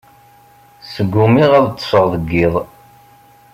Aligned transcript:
Sgumiɣ 0.93 1.51
ad 1.59 1.65
ṭṭseɣ 1.73 2.05
deg 2.13 2.29
iḍ. 2.45 2.53